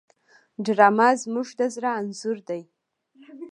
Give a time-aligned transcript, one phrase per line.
[0.65, 2.61] ډرامه زموږ د زړه انځور دی